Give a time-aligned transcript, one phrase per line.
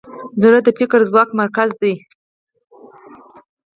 [0.41, 1.93] زړه د فکري ځواک مرکز دی.